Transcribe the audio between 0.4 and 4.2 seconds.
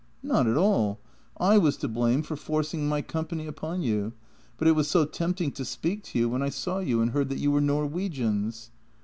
at all. I was to blame for forcing my company upon you,